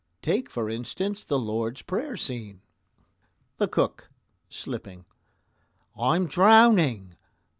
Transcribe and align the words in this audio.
Take, 0.23 0.49
for 0.49 0.67
instance, 0.67 1.23
the 1.23 1.37
Lord's 1.37 1.83
Prayer 1.83 2.17
scene: 2.17 2.61
THE 3.59 3.67
COOK 3.67 4.09
(slipping): 4.49 5.05
I'm 5.95 6.25
drowning! 6.25 7.17